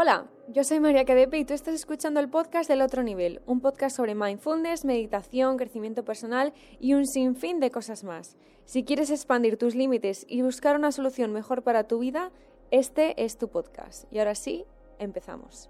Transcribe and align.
Hola, 0.00 0.30
yo 0.46 0.62
soy 0.62 0.78
María 0.78 1.04
Cadepe 1.04 1.38
y 1.38 1.44
tú 1.44 1.54
estás 1.54 1.74
escuchando 1.74 2.20
el 2.20 2.30
podcast 2.30 2.70
del 2.70 2.82
otro 2.82 3.02
nivel, 3.02 3.42
un 3.46 3.60
podcast 3.60 3.96
sobre 3.96 4.14
mindfulness, 4.14 4.84
meditación, 4.84 5.56
crecimiento 5.56 6.04
personal 6.04 6.52
y 6.78 6.94
un 6.94 7.04
sinfín 7.04 7.58
de 7.58 7.72
cosas 7.72 8.04
más. 8.04 8.36
Si 8.64 8.84
quieres 8.84 9.10
expandir 9.10 9.56
tus 9.56 9.74
límites 9.74 10.24
y 10.28 10.42
buscar 10.42 10.76
una 10.76 10.92
solución 10.92 11.32
mejor 11.32 11.64
para 11.64 11.88
tu 11.88 11.98
vida, 11.98 12.30
este 12.70 13.24
es 13.24 13.38
tu 13.38 13.48
podcast. 13.48 14.04
Y 14.12 14.20
ahora 14.20 14.36
sí, 14.36 14.66
empezamos. 15.00 15.68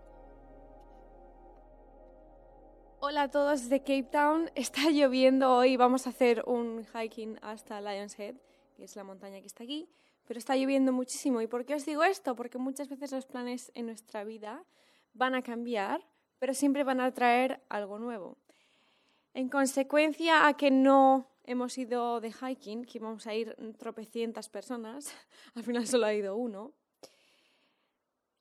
Hola 3.00 3.22
a 3.22 3.30
todos 3.30 3.70
de 3.70 3.80
Cape 3.80 4.10
Town. 4.12 4.50
Está 4.54 4.90
lloviendo 4.90 5.56
hoy. 5.56 5.78
Vamos 5.78 6.06
a 6.06 6.10
hacer 6.10 6.44
un 6.46 6.84
hiking 6.84 7.38
hasta 7.40 7.80
Lions 7.80 8.18
Head, 8.18 8.34
que 8.76 8.84
es 8.84 8.94
la 8.94 9.04
montaña 9.04 9.40
que 9.40 9.46
está 9.46 9.64
aquí 9.64 9.88
pero 10.28 10.38
está 10.38 10.54
lloviendo 10.56 10.92
muchísimo. 10.92 11.40
¿Y 11.40 11.46
por 11.46 11.64
qué 11.64 11.74
os 11.74 11.86
digo 11.86 12.04
esto? 12.04 12.36
Porque 12.36 12.58
muchas 12.58 12.86
veces 12.90 13.10
los 13.12 13.24
planes 13.24 13.72
en 13.74 13.86
nuestra 13.86 14.24
vida 14.24 14.62
van 15.14 15.34
a 15.34 15.40
cambiar, 15.40 16.06
pero 16.38 16.52
siempre 16.52 16.84
van 16.84 17.00
a 17.00 17.12
traer 17.14 17.64
algo 17.70 17.98
nuevo. 17.98 18.36
En 19.32 19.48
consecuencia 19.48 20.46
a 20.46 20.54
que 20.54 20.70
no 20.70 21.30
hemos 21.44 21.78
ido 21.78 22.20
de 22.20 22.30
hiking, 22.30 22.84
que 22.84 22.98
íbamos 22.98 23.26
a 23.26 23.34
ir 23.34 23.56
tropecientas 23.78 24.50
personas, 24.50 25.14
al 25.54 25.64
final 25.64 25.86
solo 25.86 26.04
ha 26.04 26.12
ido 26.12 26.36
uno, 26.36 26.74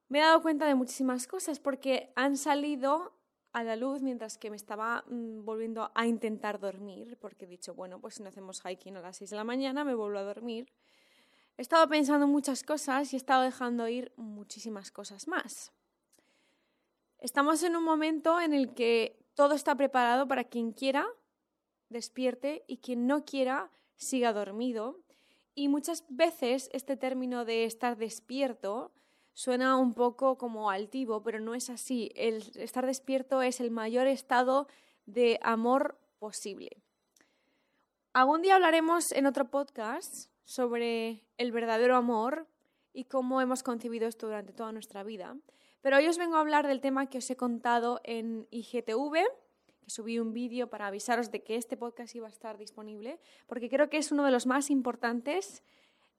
me 0.10 0.20
he 0.20 0.22
dado 0.22 0.42
cuenta 0.42 0.68
de 0.68 0.76
muchísimas 0.76 1.26
cosas 1.26 1.60
porque 1.60 2.12
han 2.16 2.36
salido 2.36 3.14
a 3.54 3.64
la 3.64 3.78
luz 3.78 4.02
mientras 4.02 4.38
que 4.38 4.50
me 4.50 4.58
estaba 4.58 5.06
mm, 5.08 5.46
volviendo 5.46 5.90
a 5.96 6.06
intentar 6.06 6.60
dormir, 6.60 7.18
porque 7.18 7.46
he 7.46 7.48
dicho, 7.48 7.74
bueno, 7.74 8.02
pues 8.02 8.16
si 8.16 8.24
no 8.24 8.30
hacemos 8.30 8.62
hiking 8.62 8.98
a 8.98 9.02
las 9.02 9.18
6 9.18 9.30
de 9.30 9.36
la 9.38 9.46
mañana, 9.46 9.86
me 9.86 9.96
vuelvo 9.96 10.18
a 10.18 10.24
dormir 10.24 10.68
He 11.58 11.64
estado 11.64 11.88
pensando 11.90 12.28
muchas 12.28 12.62
cosas 12.62 13.12
y 13.12 13.16
he 13.16 13.18
estado 13.18 13.42
dejando 13.42 13.88
ir 13.88 14.14
muchísimas 14.16 14.92
cosas 14.92 15.28
más. 15.28 15.72
Estamos 17.18 17.64
en 17.64 17.76
un 17.76 17.84
momento 17.84 18.40
en 18.40 18.54
el 18.54 18.76
que 18.76 19.18
todo 19.34 19.56
está 19.56 19.76
preparado 19.76 20.28
para 20.28 20.44
quien 20.44 20.72
quiera 20.72 21.08
despierte 21.90 22.64
y 22.68 22.78
quien 22.78 23.08
no 23.08 23.26
quiera 23.26 23.72
siga 23.96 24.34
dormido. 24.34 25.00
Y 25.56 25.68
muchas 25.68 26.06
veces 26.10 26.70
este 26.74 26.96
término 26.96 27.44
de 27.44 27.66
estar 27.66 27.98
despierto 27.98 28.92
suena 29.34 29.78
un 29.78 29.96
poco 29.96 30.38
como 30.38 30.70
altivo, 30.70 31.24
pero 31.24 31.40
no 31.40 31.56
es 31.56 31.72
así. 31.72 32.12
El 32.16 32.44
estar 32.56 32.86
despierto 32.86 33.42
es 33.42 33.60
el 33.60 33.72
mayor 33.72 34.06
estado 34.06 34.68
de 35.08 35.40
amor 35.42 36.00
posible. 36.20 36.84
Algún 38.14 38.44
día 38.44 38.56
hablaremos 38.56 39.12
en 39.12 39.26
otro 39.26 39.50
podcast 39.50 40.30
sobre 40.48 41.28
el 41.38 41.52
verdadero 41.52 41.98
amor 41.98 42.48
y 42.94 43.04
cómo 43.04 43.42
hemos 43.42 43.64
concebido 43.64 44.08
esto 44.08 44.28
durante 44.28 44.54
toda 44.54 44.72
nuestra 44.72 45.04
vida. 45.04 45.36
Pero 45.82 45.98
hoy 45.98 46.08
os 46.08 46.18
vengo 46.18 46.38
a 46.38 46.40
hablar 46.40 46.66
del 46.66 46.80
tema 46.80 47.10
que 47.10 47.18
os 47.18 47.30
he 47.30 47.36
contado 47.36 48.00
en 48.06 48.48
IGTV, 48.50 49.26
que 49.82 49.90
subí 49.90 50.20
un 50.20 50.32
vídeo 50.32 50.70
para 50.70 50.88
avisaros 50.88 51.32
de 51.32 51.44
que 51.44 51.58
este 51.58 51.76
podcast 51.76 52.16
iba 52.16 52.28
a 52.28 52.30
estar 52.30 52.58
disponible, 52.58 53.20
porque 53.46 53.70
creo 53.70 53.90
que 53.90 53.98
es 53.98 54.14
uno 54.14 54.24
de 54.24 54.32
los 54.32 54.48
más 54.48 54.70
importantes 54.70 55.64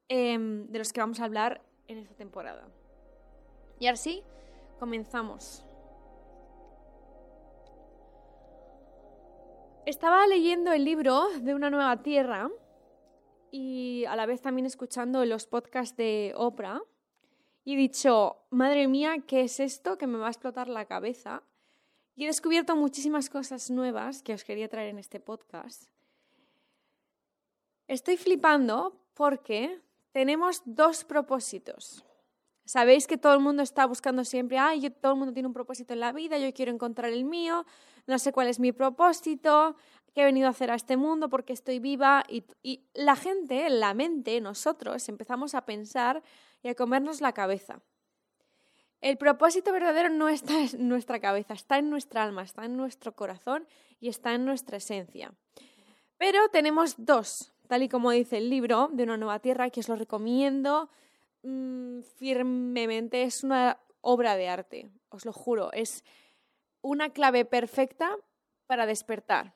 em, 0.08 0.66
de 0.66 0.78
los 0.78 0.92
que 0.92 1.00
vamos 1.00 1.20
a 1.20 1.24
hablar 1.24 1.62
en 1.86 1.96
esta 1.96 2.14
temporada. 2.14 2.68
Y 3.80 3.86
ahora 3.86 3.96
sí, 3.96 4.22
comenzamos. 4.78 5.64
Estaba 9.86 10.26
leyendo 10.26 10.70
el 10.72 10.84
libro 10.84 11.28
de 11.40 11.54
Una 11.54 11.70
nueva 11.70 12.02
tierra 12.02 12.50
y 13.50 14.04
a 14.06 14.16
la 14.16 14.26
vez 14.26 14.40
también 14.40 14.66
escuchando 14.66 15.24
los 15.24 15.46
podcasts 15.46 15.96
de 15.96 16.32
Oprah 16.36 16.80
y 17.64 17.74
he 17.74 17.76
dicho, 17.76 18.38
madre 18.50 18.88
mía, 18.88 19.24
¿qué 19.26 19.42
es 19.42 19.60
esto 19.60 19.98
que 19.98 20.06
me 20.06 20.16
va 20.16 20.28
a 20.28 20.30
explotar 20.30 20.68
la 20.68 20.86
cabeza? 20.86 21.42
Y 22.16 22.24
he 22.24 22.26
descubierto 22.26 22.74
muchísimas 22.76 23.28
cosas 23.28 23.70
nuevas 23.70 24.22
que 24.22 24.32
os 24.32 24.42
quería 24.42 24.68
traer 24.68 24.88
en 24.88 24.98
este 24.98 25.20
podcast. 25.20 25.84
Estoy 27.86 28.16
flipando 28.16 29.00
porque 29.14 29.80
tenemos 30.12 30.62
dos 30.64 31.04
propósitos. 31.04 32.04
Sabéis 32.64 33.06
que 33.06 33.16
todo 33.16 33.34
el 33.34 33.40
mundo 33.40 33.62
está 33.62 33.86
buscando 33.86 34.24
siempre, 34.24 34.58
ay, 34.58 34.90
todo 34.90 35.12
el 35.12 35.18
mundo 35.18 35.32
tiene 35.32 35.46
un 35.46 35.54
propósito 35.54 35.94
en 35.94 36.00
la 36.00 36.12
vida, 36.12 36.36
yo 36.38 36.52
quiero 36.52 36.72
encontrar 36.72 37.10
el 37.12 37.24
mío, 37.24 37.64
no 38.06 38.18
sé 38.18 38.32
cuál 38.32 38.48
es 38.48 38.60
mi 38.60 38.72
propósito, 38.72 39.76
qué 40.14 40.22
he 40.22 40.24
venido 40.24 40.46
a 40.46 40.50
hacer 40.50 40.70
a 40.70 40.74
este 40.74 40.96
mundo, 40.96 41.28
porque 41.28 41.52
estoy 41.52 41.78
viva. 41.78 42.24
Y, 42.28 42.44
y 42.62 42.88
la 42.94 43.16
gente, 43.16 43.68
la 43.70 43.94
mente, 43.94 44.40
nosotros, 44.40 45.08
empezamos 45.08 45.54
a 45.54 45.64
pensar 45.64 46.22
y 46.62 46.68
a 46.68 46.74
comernos 46.74 47.20
la 47.20 47.32
cabeza. 47.32 47.80
El 49.00 49.16
propósito 49.16 49.72
verdadero 49.72 50.08
no 50.08 50.28
está 50.28 50.54
en 50.60 50.88
nuestra 50.88 51.20
cabeza, 51.20 51.54
está 51.54 51.78
en 51.78 51.88
nuestra 51.88 52.24
alma, 52.24 52.42
está 52.42 52.64
en 52.64 52.76
nuestro 52.76 53.14
corazón 53.14 53.66
y 54.00 54.08
está 54.08 54.34
en 54.34 54.44
nuestra 54.44 54.78
esencia. 54.78 55.32
Pero 56.16 56.48
tenemos 56.48 56.94
dos, 56.98 57.52
tal 57.68 57.84
y 57.84 57.88
como 57.88 58.10
dice 58.10 58.38
el 58.38 58.50
libro 58.50 58.90
de 58.92 59.04
Una 59.04 59.16
nueva 59.16 59.38
tierra, 59.38 59.70
que 59.70 59.80
os 59.80 59.88
lo 59.88 59.94
recomiendo 59.94 60.90
mm, 61.42 62.00
firmemente. 62.16 63.22
Es 63.22 63.44
una 63.44 63.78
obra 64.00 64.34
de 64.34 64.48
arte, 64.48 64.90
os 65.10 65.24
lo 65.24 65.32
juro. 65.32 65.72
Es 65.72 66.04
una 66.80 67.10
clave 67.10 67.44
perfecta 67.44 68.16
para 68.66 68.86
despertar. 68.86 69.54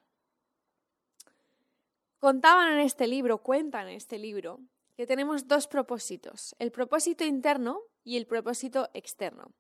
Contaban 2.23 2.75
en 2.75 2.79
este 2.79 3.09
libro, 3.09 3.39
cuentan 3.39 3.89
en 3.89 3.97
este 3.97 4.17
libro, 4.17 4.61
que 4.97 5.09
tenemos 5.09 5.49
dos 5.49 5.67
propósitos, 5.67 6.55
el 6.61 6.71
propósito 6.71 7.25
interno 7.25 7.81
y 8.05 8.17
el 8.17 8.29
propósito 8.29 8.89
externo. 8.95 9.51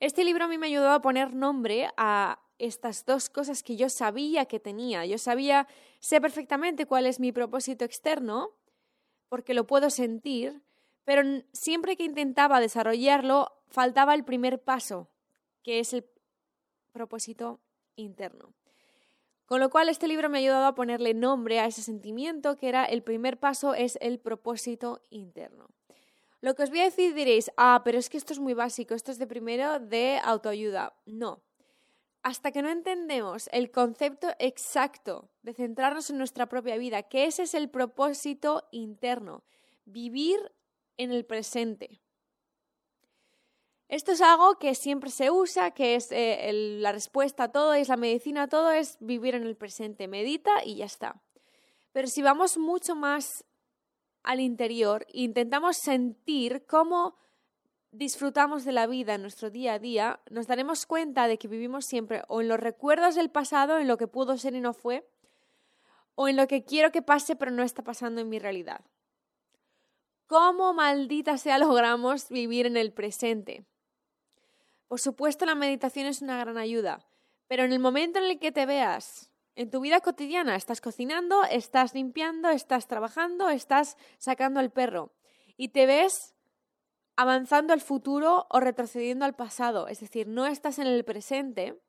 Este 0.00 0.24
libro 0.24 0.46
a 0.46 0.48
mí 0.48 0.58
me 0.58 0.66
ayudó 0.66 0.90
a 0.90 1.02
poner 1.02 1.32
nombre 1.32 1.88
a 1.96 2.40
estas 2.58 3.06
dos 3.06 3.30
cosas 3.30 3.62
que 3.62 3.76
yo 3.76 3.88
sabía 3.88 4.46
que 4.46 4.58
tenía. 4.58 5.06
Yo 5.06 5.18
sabía, 5.18 5.68
sé 6.00 6.20
perfectamente 6.20 6.84
cuál 6.84 7.06
es 7.06 7.20
mi 7.20 7.30
propósito 7.30 7.84
externo, 7.84 8.56
porque 9.28 9.54
lo 9.54 9.68
puedo 9.68 9.88
sentir, 9.88 10.62
pero 11.04 11.22
siempre 11.52 11.96
que 11.96 12.02
intentaba 12.02 12.58
desarrollarlo, 12.58 13.52
faltaba 13.68 14.16
el 14.16 14.24
primer 14.24 14.60
paso, 14.60 15.08
que 15.62 15.78
es 15.78 15.92
el 15.92 16.04
propósito 16.90 17.60
interno. 17.94 18.52
Con 19.50 19.58
lo 19.58 19.68
cual 19.68 19.88
este 19.88 20.06
libro 20.06 20.30
me 20.30 20.38
ha 20.38 20.42
ayudado 20.42 20.66
a 20.66 20.76
ponerle 20.76 21.12
nombre 21.12 21.58
a 21.58 21.66
ese 21.66 21.82
sentimiento 21.82 22.56
que 22.56 22.68
era 22.68 22.84
el 22.84 23.02
primer 23.02 23.36
paso 23.36 23.74
es 23.74 23.98
el 24.00 24.20
propósito 24.20 25.02
interno. 25.10 25.66
Lo 26.40 26.54
que 26.54 26.62
os 26.62 26.70
voy 26.70 26.78
a 26.78 26.84
decir 26.84 27.14
diréis, 27.14 27.50
ah, 27.56 27.82
pero 27.84 27.98
es 27.98 28.08
que 28.08 28.16
esto 28.16 28.32
es 28.32 28.38
muy 28.38 28.54
básico, 28.54 28.94
esto 28.94 29.10
es 29.10 29.18
de 29.18 29.26
primero 29.26 29.80
de 29.80 30.20
autoayuda. 30.22 30.94
No. 31.04 31.42
Hasta 32.22 32.52
que 32.52 32.62
no 32.62 32.70
entendemos 32.70 33.48
el 33.50 33.72
concepto 33.72 34.28
exacto 34.38 35.28
de 35.42 35.52
centrarnos 35.52 36.10
en 36.10 36.18
nuestra 36.18 36.48
propia 36.48 36.76
vida, 36.76 37.02
que 37.02 37.24
ese 37.24 37.42
es 37.42 37.54
el 37.54 37.70
propósito 37.70 38.68
interno, 38.70 39.42
vivir 39.84 40.38
en 40.96 41.10
el 41.10 41.24
presente. 41.24 42.00
Esto 43.90 44.12
es 44.12 44.20
algo 44.20 44.56
que 44.56 44.76
siempre 44.76 45.10
se 45.10 45.32
usa, 45.32 45.72
que 45.72 45.96
es 45.96 46.12
eh, 46.12 46.52
la 46.78 46.92
respuesta 46.92 47.42
a 47.42 47.48
todo, 47.50 47.74
es 47.74 47.88
la 47.88 47.96
medicina 47.96 48.44
a 48.44 48.46
todo, 48.46 48.70
es 48.70 48.96
vivir 49.00 49.34
en 49.34 49.42
el 49.42 49.56
presente. 49.56 50.06
Medita 50.06 50.64
y 50.64 50.76
ya 50.76 50.84
está. 50.84 51.20
Pero 51.90 52.06
si 52.06 52.22
vamos 52.22 52.56
mucho 52.56 52.94
más 52.94 53.44
al 54.22 54.38
interior 54.38 55.06
e 55.08 55.22
intentamos 55.22 55.76
sentir 55.76 56.64
cómo 56.66 57.16
disfrutamos 57.90 58.64
de 58.64 58.70
la 58.70 58.86
vida 58.86 59.16
en 59.16 59.22
nuestro 59.22 59.50
día 59.50 59.72
a 59.72 59.78
día, 59.80 60.20
nos 60.30 60.46
daremos 60.46 60.86
cuenta 60.86 61.26
de 61.26 61.36
que 61.36 61.48
vivimos 61.48 61.84
siempre 61.84 62.22
o 62.28 62.42
en 62.42 62.46
los 62.46 62.60
recuerdos 62.60 63.16
del 63.16 63.32
pasado, 63.32 63.78
en 63.78 63.88
lo 63.88 63.96
que 63.96 64.06
pudo 64.06 64.38
ser 64.38 64.54
y 64.54 64.60
no 64.60 64.72
fue, 64.72 65.04
o 66.14 66.28
en 66.28 66.36
lo 66.36 66.46
que 66.46 66.62
quiero 66.62 66.92
que 66.92 67.02
pase 67.02 67.34
pero 67.34 67.50
no 67.50 67.64
está 67.64 67.82
pasando 67.82 68.20
en 68.20 68.28
mi 68.28 68.38
realidad. 68.38 68.82
¿Cómo 70.28 70.74
maldita 70.74 71.38
sea 71.38 71.58
logramos 71.66 72.28
vivir 72.28 72.66
en 72.66 72.76
el 72.76 72.92
presente? 72.92 73.66
Por 74.90 74.98
supuesto, 74.98 75.46
la 75.46 75.54
meditación 75.54 76.06
es 76.06 76.20
una 76.20 76.36
gran 76.40 76.58
ayuda, 76.58 77.06
pero 77.46 77.62
en 77.62 77.72
el 77.72 77.78
momento 77.78 78.18
en 78.18 78.24
el 78.24 78.40
que 78.40 78.50
te 78.50 78.66
veas 78.66 79.30
en 79.54 79.70
tu 79.70 79.78
vida 79.78 80.00
cotidiana, 80.00 80.56
estás 80.56 80.80
cocinando, 80.80 81.44
estás 81.44 81.94
limpiando, 81.94 82.48
estás 82.48 82.88
trabajando, 82.88 83.50
estás 83.50 83.96
sacando 84.18 84.58
al 84.58 84.72
perro 84.72 85.12
y 85.56 85.68
te 85.68 85.86
ves 85.86 86.34
avanzando 87.14 87.72
al 87.72 87.80
futuro 87.80 88.48
o 88.50 88.58
retrocediendo 88.58 89.24
al 89.24 89.36
pasado, 89.36 89.86
es 89.86 90.00
decir, 90.00 90.26
no 90.26 90.44
estás 90.44 90.80
en 90.80 90.88
el 90.88 91.04
presente, 91.04 91.80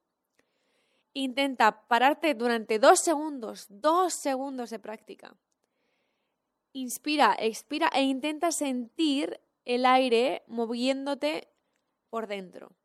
intenta 1.14 1.88
pararte 1.88 2.36
durante 2.36 2.78
dos 2.78 3.00
segundos, 3.00 3.66
dos 3.68 4.14
segundos 4.14 4.70
de 4.70 4.78
práctica. 4.78 5.36
Inspira, 6.72 7.36
expira 7.40 7.90
e 7.96 8.04
intenta 8.04 8.52
sentir 8.52 9.42
el 9.66 9.88
aire 9.88 10.44
moviéndote 10.46 11.48
por 12.12 12.28
dentro. 12.28 12.76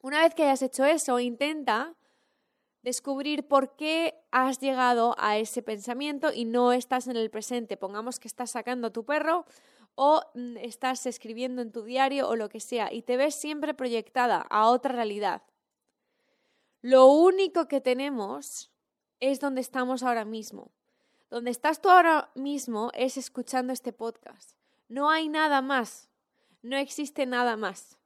Una 0.00 0.20
vez 0.22 0.34
que 0.34 0.44
hayas 0.44 0.62
hecho 0.62 0.84
eso, 0.84 1.18
intenta 1.18 1.94
descubrir 2.82 3.48
por 3.48 3.74
qué 3.76 4.14
has 4.30 4.60
llegado 4.60 5.14
a 5.18 5.38
ese 5.38 5.62
pensamiento 5.62 6.32
y 6.32 6.44
no 6.44 6.72
estás 6.72 7.08
en 7.08 7.16
el 7.16 7.30
presente. 7.30 7.76
Pongamos 7.76 8.20
que 8.20 8.28
estás 8.28 8.52
sacando 8.52 8.88
a 8.88 8.92
tu 8.92 9.04
perro 9.04 9.44
o 9.94 10.22
mm, 10.34 10.58
estás 10.58 11.04
escribiendo 11.06 11.60
en 11.60 11.72
tu 11.72 11.82
diario 11.82 12.28
o 12.28 12.36
lo 12.36 12.48
que 12.48 12.60
sea 12.60 12.92
y 12.92 13.02
te 13.02 13.16
ves 13.16 13.34
siempre 13.34 13.74
proyectada 13.74 14.46
a 14.48 14.68
otra 14.70 14.94
realidad. 14.94 15.42
Lo 16.80 17.06
único 17.06 17.66
que 17.66 17.80
tenemos 17.80 18.70
es 19.18 19.40
donde 19.40 19.60
estamos 19.60 20.04
ahora 20.04 20.24
mismo. 20.24 20.70
Donde 21.28 21.50
estás 21.50 21.82
tú 21.82 21.90
ahora 21.90 22.30
mismo 22.36 22.90
es 22.94 23.16
escuchando 23.16 23.72
este 23.72 23.92
podcast. 23.92 24.52
No 24.88 25.10
hay 25.10 25.28
nada 25.28 25.60
más. 25.60 26.08
No 26.62 26.76
existe 26.76 27.26
nada 27.26 27.56
más. 27.56 27.98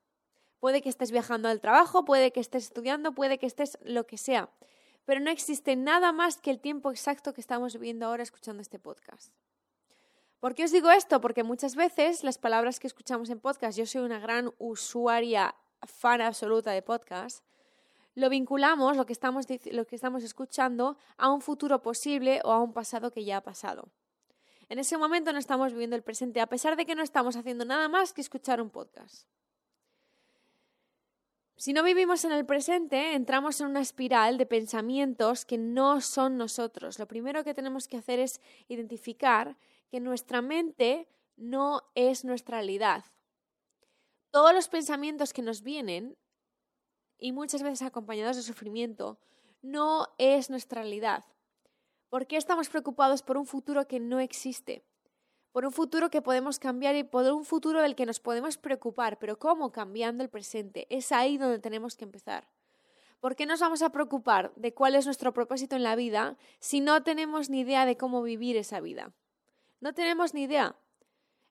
Puede 0.63 0.81
que 0.81 0.91
estés 0.91 1.11
viajando 1.11 1.49
al 1.49 1.61
trabajo, 1.61 2.05
puede 2.05 2.31
que 2.31 2.39
estés 2.39 2.67
estudiando, 2.67 3.11
puede 3.11 3.37
que 3.37 3.47
estés 3.47 3.77
lo 3.83 4.07
que 4.07 4.17
sea. 4.17 4.49
Pero 5.05 5.19
no 5.19 5.29
existe 5.29 5.75
nada 5.75 6.13
más 6.13 6.39
que 6.39 6.53
el 6.53 6.61
tiempo 6.61 6.93
exacto 6.93 7.35
que 7.35 7.41
estamos 7.41 7.73
viviendo 7.73 8.07
ahora 8.07 8.23
escuchando 8.23 8.63
este 8.63 8.79
podcast. 8.79 9.35
¿Por 10.39 10.55
qué 10.55 10.63
os 10.63 10.71
digo 10.71 10.93
esto? 10.93 11.21
Porque 11.21 11.43
muchas 11.43 11.75
veces 11.75 12.23
las 12.23 12.39
palabras 12.39 12.79
que 12.79 12.87
escuchamos 12.87 13.29
en 13.31 13.41
podcast, 13.41 13.77
yo 13.77 13.87
soy 13.87 14.03
una 14.03 14.21
gran 14.21 14.55
usuaria, 14.59 15.57
fan 15.83 16.21
absoluta 16.21 16.71
de 16.71 16.83
podcast, 16.83 17.45
lo 18.15 18.29
vinculamos, 18.29 18.97
lo 18.97 19.05
que, 19.05 19.15
estamos, 19.15 19.47
lo 19.65 19.85
que 19.89 19.97
estamos 19.97 20.23
escuchando, 20.23 20.97
a 21.17 21.33
un 21.33 21.41
futuro 21.41 21.83
posible 21.83 22.41
o 22.45 22.53
a 22.53 22.63
un 22.63 22.73
pasado 22.73 23.11
que 23.11 23.25
ya 23.25 23.39
ha 23.39 23.43
pasado. 23.43 23.89
En 24.69 24.79
ese 24.79 24.97
momento 24.97 25.33
no 25.33 25.41
estamos 25.41 25.73
viviendo 25.73 25.97
el 25.97 26.05
presente, 26.05 26.41
a 26.41 26.47
pesar 26.47 26.77
de 26.77 26.87
que 26.87 26.95
no 26.95 27.03
estamos 27.03 27.35
haciendo 27.35 27.65
nada 27.65 27.89
más 27.89 28.13
que 28.13 28.21
escuchar 28.21 28.63
un 28.63 28.71
podcast. 28.71 29.27
Si 31.57 31.73
no 31.73 31.83
vivimos 31.83 32.25
en 32.25 32.33
el 32.33 32.47
presente, 32.47 33.15
entramos 33.15 33.61
en 33.61 33.69
una 33.69 33.81
espiral 33.81 34.39
de 34.39 34.47
pensamientos 34.47 35.45
que 35.45 35.59
no 35.59 36.01
son 36.01 36.37
nosotros. 36.37 36.99
Lo 36.99 37.07
primero 37.07 37.45
que 37.45 37.55
tenemos 37.55 37.87
que 37.87 37.99
hacer 37.99 38.19
es 38.19 38.41
identificar 38.69 39.57
que 39.91 40.01
nuestra 40.01 40.43
mente 40.43 41.09
no 41.37 41.83
es 41.95 42.25
nuestra 42.25 42.59
realidad. 42.59 43.05
Todos 44.31 44.55
los 44.55 44.69
pensamientos 44.69 45.33
que 45.33 45.43
nos 45.43 45.63
vienen, 45.63 46.17
y 47.19 47.33
muchas 47.33 47.63
veces 47.63 47.83
acompañados 47.83 48.37
de 48.37 48.43
sufrimiento, 48.43 49.19
no 49.61 50.09
es 50.19 50.51
nuestra 50.51 50.83
realidad. 50.83 51.25
¿Por 52.09 52.27
qué 52.27 52.37
estamos 52.37 52.69
preocupados 52.69 53.23
por 53.23 53.37
un 53.37 53.47
futuro 53.47 53.87
que 53.87 54.01
no 54.01 54.19
existe? 54.19 54.85
Por 55.53 55.67
un 55.67 55.73
futuro 55.73 56.09
que 56.09 56.23
podemos 56.23 56.59
cambiar 56.59 56.97
y 56.97 57.05
por 57.05 57.31
un 57.31 57.45
futuro 57.45 57.83
del 57.83 57.95
que 57.95 58.07
nos 58.07 58.21
podemos 58.21 58.57
preocupar, 58.57 59.19
pero 59.19 59.39
¿cómo? 59.39 59.71
Cambiando 59.71 60.25
el 60.25 60.31
presente. 60.31 60.87
Es 60.89 61.13
ahí 61.13 61.37
donde 61.37 61.59
tenemos 61.59 61.95
que 61.95 62.05
empezar. 62.05 62.49
¿Por 63.21 63.37
qué 63.37 63.45
nos 63.45 63.61
vamos 63.61 63.83
a 63.83 63.91
preocupar 63.91 64.53
de 64.57 64.73
cuál 64.73 64.95
es 64.95 65.05
nuestro 65.05 65.33
propósito 65.33 65.77
en 65.77 65.83
la 65.83 65.95
vida 65.95 66.37
si 66.59 66.81
no 66.81 67.03
tenemos 67.03 67.51
ni 67.51 67.61
idea 67.61 67.85
de 67.85 67.97
cómo 67.99 68.23
vivir 68.23 68.57
esa 68.57 68.81
vida? 68.81 69.13
No 69.81 69.93
tenemos 69.93 70.33
ni 70.33 70.43
idea. 70.43 70.75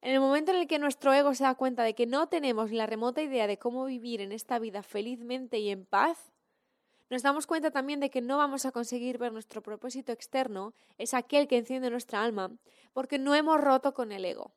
En 0.01 0.13
el 0.13 0.19
momento 0.19 0.51
en 0.51 0.57
el 0.57 0.67
que 0.67 0.79
nuestro 0.79 1.13
ego 1.13 1.35
se 1.35 1.43
da 1.43 1.53
cuenta 1.53 1.83
de 1.83 1.93
que 1.93 2.07
no 2.07 2.27
tenemos 2.27 2.71
la 2.71 2.87
remota 2.87 3.21
idea 3.21 3.45
de 3.45 3.59
cómo 3.59 3.85
vivir 3.85 4.19
en 4.19 4.31
esta 4.31 4.57
vida 4.57 4.81
felizmente 4.81 5.59
y 5.59 5.69
en 5.69 5.85
paz, 5.85 6.30
nos 7.11 7.23
damos 7.23 7.45
cuenta 7.45 7.71
también 7.71 7.99
de 7.99 8.09
que 8.09 8.21
no 8.21 8.37
vamos 8.37 8.65
a 8.65 8.71
conseguir 8.71 9.17
ver 9.17 9.33
nuestro 9.33 9.61
propósito 9.61 10.13
externo, 10.13 10.73
es 10.97 11.13
aquel 11.13 11.49
que 11.49 11.57
enciende 11.57 11.89
nuestra 11.89 12.23
alma, 12.23 12.51
porque 12.93 13.19
no 13.19 13.35
hemos 13.35 13.59
roto 13.59 13.93
con 13.93 14.13
el 14.13 14.23
ego. 14.23 14.53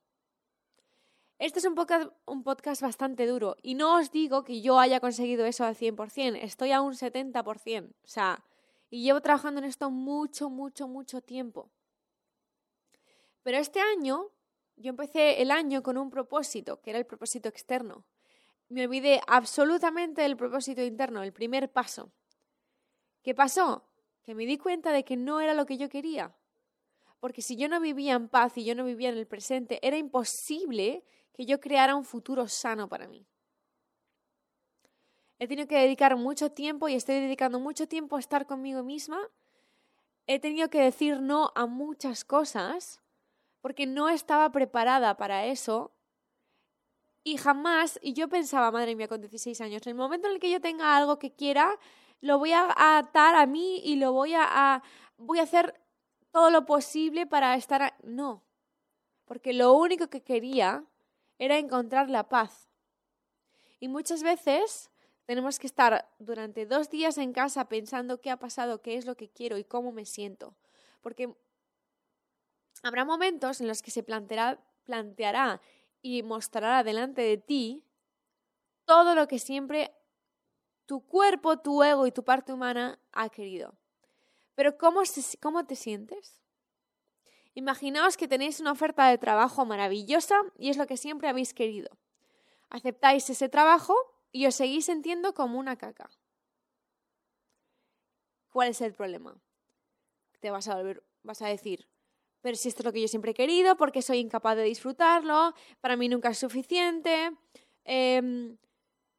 Este 1.40 1.58
es 1.58 1.64
un 1.64 1.74
podcast, 1.74 2.80
bastante 2.80 3.26
duro 3.26 3.56
y 3.60 3.74
no 3.74 3.96
os 3.96 4.12
digo 4.12 4.44
que 4.44 4.62
yo 4.62 4.78
haya 4.78 5.00
conseguido 5.00 5.44
eso 5.44 5.64
al 5.64 5.74
100%, 5.74 6.38
estoy 6.42 6.70
a 6.70 6.80
un 6.80 6.94
70%, 6.94 7.88
o 7.88 7.92
sea, 8.04 8.44
y 8.88 9.02
llevo 9.02 9.20
trabajando 9.20 9.58
en 9.58 9.64
esto 9.64 9.90
mucho, 9.90 10.48
mucho, 10.48 10.86
mucho 10.86 11.20
tiempo. 11.22 11.72
Pero 13.42 13.58
este 13.58 13.80
año 13.80 14.30
yo 14.76 14.90
empecé 14.90 15.42
el 15.42 15.50
año 15.50 15.82
con 15.82 15.98
un 15.98 16.08
propósito, 16.08 16.80
que 16.80 16.90
era 16.90 17.00
el 17.00 17.06
propósito 17.06 17.48
externo. 17.48 18.06
Me 18.68 18.84
olvidé 18.84 19.20
absolutamente 19.26 20.22
del 20.22 20.36
propósito 20.36 20.82
interno, 20.82 21.24
el 21.24 21.32
primer 21.32 21.72
paso. 21.72 22.12
¿Qué 23.24 23.34
pasó? 23.34 23.82
Que 24.22 24.34
me 24.34 24.44
di 24.44 24.58
cuenta 24.58 24.92
de 24.92 25.02
que 25.02 25.16
no 25.16 25.40
era 25.40 25.54
lo 25.54 25.64
que 25.64 25.78
yo 25.78 25.88
quería. 25.88 26.36
Porque 27.20 27.40
si 27.40 27.56
yo 27.56 27.70
no 27.70 27.80
vivía 27.80 28.12
en 28.12 28.28
paz 28.28 28.58
y 28.58 28.64
yo 28.64 28.74
no 28.74 28.84
vivía 28.84 29.08
en 29.08 29.16
el 29.16 29.26
presente, 29.26 29.80
era 29.80 29.96
imposible 29.96 31.02
que 31.32 31.46
yo 31.46 31.58
creara 31.58 31.96
un 31.96 32.04
futuro 32.04 32.46
sano 32.48 32.86
para 32.86 33.08
mí. 33.08 33.26
He 35.38 35.48
tenido 35.48 35.66
que 35.66 35.78
dedicar 35.78 36.16
mucho 36.16 36.52
tiempo 36.52 36.86
y 36.88 36.94
estoy 36.94 37.16
dedicando 37.16 37.58
mucho 37.58 37.88
tiempo 37.88 38.16
a 38.16 38.20
estar 38.20 38.46
conmigo 38.46 38.82
misma. 38.82 39.18
He 40.26 40.38
tenido 40.38 40.68
que 40.68 40.82
decir 40.82 41.20
no 41.20 41.50
a 41.54 41.64
muchas 41.64 42.24
cosas 42.24 43.00
porque 43.62 43.86
no 43.86 44.10
estaba 44.10 44.52
preparada 44.52 45.16
para 45.16 45.46
eso. 45.46 45.92
Y 47.22 47.38
jamás, 47.38 47.98
y 48.02 48.12
yo 48.12 48.28
pensaba, 48.28 48.70
madre 48.70 48.94
mía, 48.94 49.08
con 49.08 49.22
16 49.22 49.62
años, 49.62 49.86
en 49.86 49.92
el 49.92 49.94
momento 49.94 50.28
en 50.28 50.34
el 50.34 50.40
que 50.40 50.50
yo 50.50 50.60
tenga 50.60 50.94
algo 50.94 51.18
que 51.18 51.32
quiera, 51.32 51.78
lo 52.24 52.38
voy 52.38 52.52
a 52.52 52.98
atar 52.98 53.34
a 53.34 53.46
mí 53.46 53.80
y 53.84 53.96
lo 53.96 54.12
voy 54.12 54.32
a, 54.34 54.82
voy 55.16 55.38
a 55.38 55.42
hacer 55.42 55.80
todo 56.30 56.50
lo 56.50 56.66
posible 56.66 57.26
para 57.26 57.54
estar... 57.54 57.94
No, 58.02 58.42
porque 59.24 59.52
lo 59.52 59.74
único 59.74 60.08
que 60.08 60.22
quería 60.22 60.84
era 61.38 61.58
encontrar 61.58 62.10
la 62.10 62.28
paz. 62.28 62.68
Y 63.78 63.88
muchas 63.88 64.22
veces 64.22 64.90
tenemos 65.26 65.58
que 65.58 65.66
estar 65.66 66.08
durante 66.18 66.66
dos 66.66 66.90
días 66.90 67.18
en 67.18 67.32
casa 67.32 67.68
pensando 67.68 68.20
qué 68.20 68.30
ha 68.30 68.38
pasado, 68.38 68.80
qué 68.80 68.96
es 68.96 69.06
lo 69.06 69.16
que 69.16 69.28
quiero 69.28 69.58
y 69.58 69.64
cómo 69.64 69.92
me 69.92 70.06
siento. 70.06 70.56
Porque 71.02 71.34
Habrá 72.84 73.06
momentos 73.06 73.62
en 73.62 73.66
los 73.66 73.80
que 73.80 73.90
se 73.90 74.02
planteará, 74.02 74.58
planteará 74.84 75.62
y 76.02 76.22
mostrará 76.22 76.84
delante 76.84 77.22
de 77.22 77.38
ti 77.38 77.82
todo 78.84 79.14
lo 79.14 79.26
que 79.26 79.38
siempre 79.38 79.90
tu 80.86 81.00
cuerpo, 81.06 81.58
tu 81.58 81.82
ego 81.82 82.06
y 82.06 82.12
tu 82.12 82.24
parte 82.24 82.52
humana 82.52 82.98
ha 83.12 83.28
querido. 83.28 83.74
Pero 84.54 84.76
¿cómo, 84.78 85.02
cómo 85.40 85.64
te 85.64 85.76
sientes? 85.76 86.42
Imaginaos 87.54 88.16
que 88.16 88.28
tenéis 88.28 88.60
una 88.60 88.72
oferta 88.72 89.08
de 89.08 89.18
trabajo 89.18 89.64
maravillosa 89.64 90.40
y 90.58 90.70
es 90.70 90.76
lo 90.76 90.86
que 90.86 90.96
siempre 90.96 91.28
habéis 91.28 91.54
querido. 91.54 91.90
Aceptáis 92.68 93.30
ese 93.30 93.48
trabajo 93.48 93.94
y 94.32 94.46
os 94.46 94.56
seguís 94.56 94.86
sintiendo 94.86 95.34
como 95.34 95.58
una 95.58 95.76
caca. 95.76 96.10
¿Cuál 98.50 98.68
es 98.68 98.80
el 98.80 98.92
problema? 98.92 99.36
Te 100.40 100.50
vas 100.50 100.68
a, 100.68 100.76
volver, 100.76 101.04
vas 101.22 101.42
a 101.42 101.48
decir, 101.48 101.88
pero 102.40 102.56
si 102.56 102.68
esto 102.68 102.82
es 102.82 102.84
lo 102.84 102.92
que 102.92 103.00
yo 103.00 103.08
siempre 103.08 103.30
he 103.30 103.34
querido, 103.34 103.76
porque 103.76 104.02
soy 104.02 104.18
incapaz 104.18 104.56
de 104.56 104.64
disfrutarlo, 104.64 105.54
para 105.80 105.96
mí 105.96 106.08
nunca 106.08 106.30
es 106.30 106.38
suficiente, 106.38 107.30
em, 107.84 108.58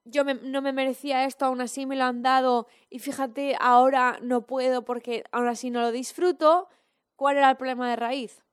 yo 0.06 0.24
no 0.24 0.62
me 0.62 0.71
merecía 0.71 1.26
esto, 1.26 1.45
aún 1.45 1.62
así 1.62 1.85
me 1.85 1.95
lo 1.95 2.06
han 2.06 2.21
dado 2.21 2.68
y 2.90 3.00
fíjate, 3.00 3.57
ahora 3.59 4.19
no 4.21 4.45
puedo 4.45 4.85
porque 4.85 5.24
aún 5.31 5.47
así 5.47 5.71
no 5.71 5.81
lo 5.81 5.92
disfruto. 5.92 6.69
¿Cuál 7.16 7.38
era 7.38 7.50
el 7.50 7.57
problema 7.57 7.90
de 7.90 7.95
raíz? 7.95 8.44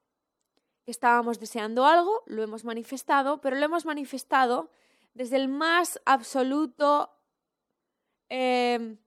Estábamos 0.86 1.38
deseando 1.38 1.86
algo, 1.86 2.22
lo 2.26 2.42
hemos 2.42 2.64
manifestado, 2.64 3.40
pero 3.40 3.56
lo 3.56 3.64
hemos 3.64 3.84
manifestado 3.84 4.70
desde 5.14 5.36
el 5.36 5.48
más 5.48 6.00
absoluto 6.06 7.10
em, 8.28 8.98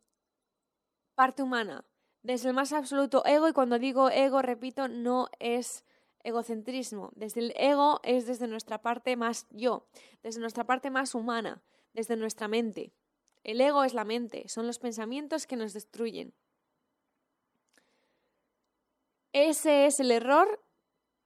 parte 1.15 1.41
humana, 1.41 1.83
desde 2.21 2.49
el 2.49 2.53
más 2.53 2.73
absoluto 2.73 3.25
ego, 3.25 3.47
y 3.47 3.53
cuando 3.53 3.79
digo 3.79 4.09
ego, 4.09 4.41
repito, 4.41 4.87
no 4.87 5.29
es 5.39 5.83
egocentrismo. 6.23 7.11
Desde 7.15 7.41
el 7.41 7.53
ego 7.57 7.99
es 8.03 8.27
desde 8.27 8.47
nuestra 8.47 8.81
parte 8.81 9.15
más 9.15 9.47
yo, 9.49 9.87
desde 10.21 10.39
nuestra 10.39 10.65
parte 10.65 10.91
más 10.91 11.15
humana, 11.15 11.61
desde 11.95 12.17
nuestra 12.17 12.47
mente. 12.47 12.93
El 13.43 13.61
ego 13.61 13.83
es 13.83 13.93
la 13.93 14.05
mente, 14.05 14.47
son 14.49 14.67
los 14.67 14.79
pensamientos 14.79 15.47
que 15.47 15.55
nos 15.55 15.73
destruyen. 15.73 16.33
Ese 19.33 19.85
es 19.85 19.99
el 19.99 20.11
error 20.11 20.61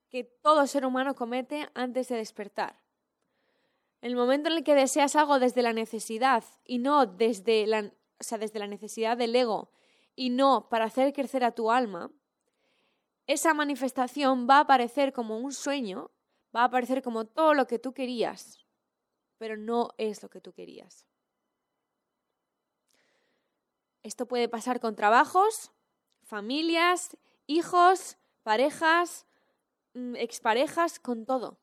que 0.10 0.24
todo 0.24 0.66
ser 0.68 0.86
humano 0.86 1.16
comete 1.16 1.68
antes 1.74 2.08
de 2.08 2.18
despertar. 2.18 2.82
El 4.02 4.16
momento 4.16 4.50
en 4.50 4.58
el 4.58 4.64
que 4.64 4.76
deseas 4.76 5.16
algo 5.16 5.40
desde 5.40 5.62
la 5.62 5.74
necesidad 5.74 6.44
y 6.64 6.78
no 6.78 7.06
desde 7.06 7.68
la, 7.68 7.92
o 8.20 8.24
sea, 8.24 8.38
desde 8.38 8.60
la 8.60 8.68
necesidad 8.68 9.18
del 9.18 9.36
ego 9.36 9.72
y 10.16 10.30
no 10.30 10.70
para 10.70 10.86
hacer 10.86 11.14
crecer 11.14 11.44
a 11.44 11.52
tu 11.52 11.72
alma, 11.72 12.12
esa 13.28 13.54
manifestación 13.54 14.48
va 14.50 14.58
a 14.58 14.62
aparecer 14.62 15.14
como 15.14 15.38
un 15.38 15.52
sueño, 15.52 16.12
va 16.56 16.62
a 16.62 16.66
aparecer 16.66 17.02
como 17.02 17.26
todo 17.26 17.54
lo 17.54 17.68
que 17.68 17.80
tú 17.80 17.94
querías, 17.94 18.60
pero 19.40 19.58
no 19.58 19.90
es 19.98 20.22
lo 20.22 20.30
que 20.30 20.40
tú 20.40 20.54
querías. 20.54 21.08
Esto 24.04 24.28
puede 24.28 24.48
pasar 24.48 24.80
con 24.80 24.96
trabajos, 24.96 25.72
familias, 26.22 27.18
hijos, 27.48 28.18
parejas, 28.44 29.26
mm, 29.96 30.16
exparejas, 30.16 31.00
con 31.00 31.26
todo. 31.26 31.58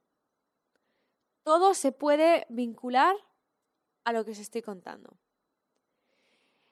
Todo 1.44 1.74
se 1.74 1.92
puede 1.92 2.46
vincular 2.48 3.14
a 4.02 4.12
lo 4.12 4.24
que 4.24 4.32
os 4.32 4.38
estoy 4.40 4.62
contando. 4.62 5.16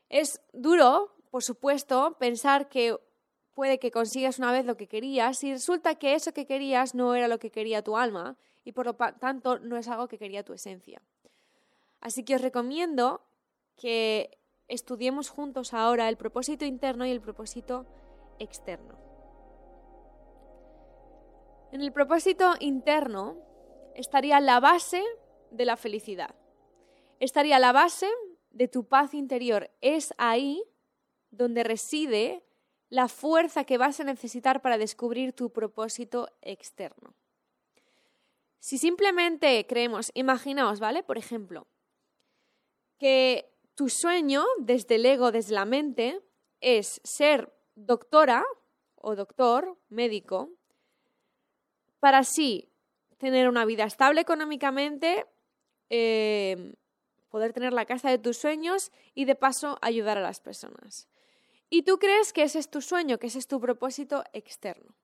Es 0.09 0.41
duro 0.53 1.15
por 1.35 1.43
supuesto, 1.43 2.17
pensar 2.21 2.69
que 2.69 2.97
puede 3.55 3.81
que 3.81 3.91
consigas 3.91 4.39
una 4.39 4.53
vez 4.53 4.65
lo 4.65 4.77
que 4.77 4.87
querías 4.87 5.43
y 5.43 5.51
resulta 5.51 5.97
que 5.97 6.15
eso 6.15 6.33
que 6.33 6.47
querías 6.47 6.95
no 6.95 7.17
era 7.17 7.27
lo 7.27 7.41
que 7.41 7.51
quería 7.51 7.83
tu 7.83 7.97
alma 7.97 8.37
y 8.65 8.73
por 8.73 8.87
lo 8.87 8.95
tanto 8.95 9.59
no 9.59 9.77
es 9.77 9.89
algo 9.89 10.09
que 10.09 10.19
quería 10.19 10.45
tu 10.45 10.53
esencia. 10.53 11.03
Así 12.01 12.25
que 12.25 12.35
os 12.35 12.43
recomiendo 12.43 13.23
que 13.77 14.39
estudiemos 14.69 15.29
juntos 15.29 15.75
ahora 15.75 16.09
el 16.09 16.17
propósito 16.17 16.65
interno 16.65 17.07
y 17.07 17.11
el 17.11 17.21
propósito 17.21 17.87
externo. 18.39 18.99
En 21.73 21.81
el 21.81 21.93
propósito 21.93 22.55
interno 22.61 23.37
estaría 23.95 24.41
la 24.41 24.61
base 24.61 25.03
de 25.51 25.65
la 25.65 25.77
felicidad. 25.77 26.35
Estaría 27.21 27.59
la 27.59 27.73
base 27.73 28.09
de 28.51 28.69
tu 28.69 28.85
paz 28.85 29.15
interior. 29.15 29.71
Es 29.81 30.15
ahí 30.19 30.63
donde 31.31 31.65
reside 31.65 32.45
la 32.91 33.09
fuerza 33.09 33.65
que 33.65 33.79
vas 33.79 33.99
a 33.99 34.05
necesitar 34.05 34.63
para 34.63 34.79
descubrir 34.79 35.33
tu 35.33 35.51
propósito 35.51 36.29
externo. 36.43 37.15
Si 38.65 38.79
simplemente 38.79 39.67
creemos, 39.67 40.11
imaginaos, 40.15 40.81
¿vale? 40.81 41.03
Por 41.03 41.19
ejemplo, 41.19 41.67
que 42.99 43.55
tu 43.75 43.91
sueño 43.91 44.43
desde 44.59 44.95
el 44.95 45.05
ego, 45.05 45.33
desde 45.33 45.53
la 45.53 45.67
mente, 45.67 46.23
es 46.63 46.99
ser 47.05 47.53
doctora 47.75 48.43
o 48.95 49.17
doctor, 49.17 49.77
médico, 49.91 50.49
para 52.01 52.21
así 52.21 52.73
tener 53.19 53.51
una 53.51 53.67
vida 53.67 53.85
estable 53.85 54.23
económicamente, 54.23 55.27
eh, 55.91 56.73
poder 57.29 57.53
tener 57.53 57.75
la 57.75 57.85
casa 57.85 58.09
de 58.09 58.19
tus 58.19 58.39
sueños 58.39 58.93
y 59.13 59.27
de 59.27 59.35
paso 59.35 59.77
ayudar 59.83 60.17
a 60.17 60.23
las 60.23 60.41
personas. 60.41 61.07
Y 61.69 61.83
tú 61.83 61.99
crees 61.99 62.33
que 62.33 62.45
ese 62.45 62.61
es 62.61 62.71
tu 62.71 62.81
sueño, 62.81 63.19
que 63.19 63.27
ese 63.27 63.41
es 63.41 63.47
tu 63.47 63.61
propósito 63.61 64.25
externo. 64.33 64.97